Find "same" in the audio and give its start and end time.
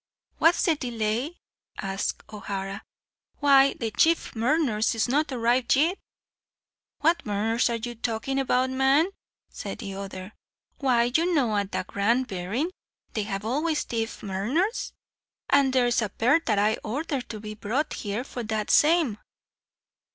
18.71-19.19